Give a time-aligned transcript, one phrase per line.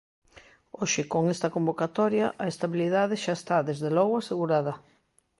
[0.79, 4.73] Hoxe, con esta convocatoria, a estabilidade xa está, desde logo asegurada.